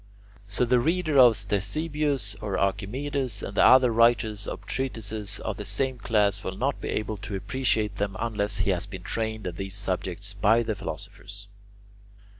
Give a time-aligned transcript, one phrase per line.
[0.47, 5.63] So the reader of Ctesibius or Archimedes and the other writers of treatises of the
[5.63, 9.57] same class will not be able to appreciate them unless he has been trained in
[9.57, 11.47] these subjects by the philosophers.